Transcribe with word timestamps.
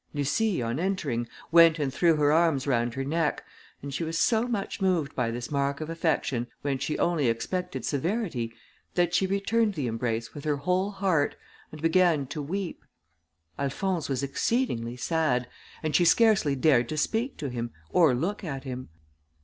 Lucie, 0.15 0.63
on 0.63 0.79
entering, 0.79 1.27
went 1.51 1.77
and 1.77 1.93
threw 1.93 2.15
her 2.15 2.31
arms 2.31 2.65
round 2.65 2.95
her 2.95 3.03
neck, 3.03 3.43
and 3.83 3.93
she 3.93 4.03
was 4.03 4.17
so 4.17 4.47
much 4.47 4.81
moved 4.81 5.13
by 5.13 5.29
this 5.29 5.51
mark 5.51 5.79
of 5.79 5.91
affection, 5.91 6.47
when 6.63 6.79
she 6.79 6.97
only 6.97 7.27
expected 7.27 7.85
severity, 7.85 8.51
that 8.95 9.13
she 9.13 9.27
returned 9.27 9.75
the 9.75 9.85
embrace 9.85 10.33
with 10.33 10.43
her 10.43 10.57
whole 10.57 10.89
heart, 10.89 11.35
and 11.71 11.83
began 11.83 12.25
to 12.25 12.41
weep. 12.41 12.83
Alphonse 13.59 14.09
was 14.09 14.23
exceedingly 14.23 14.97
sad, 14.97 15.47
and 15.83 15.95
she 15.95 16.03
scarcely 16.03 16.55
dared 16.55 16.89
to 16.89 16.97
speak 16.97 17.37
to 17.37 17.49
him, 17.51 17.69
or 17.91 18.15
look 18.15 18.43
at 18.43 18.63
him. 18.63 18.89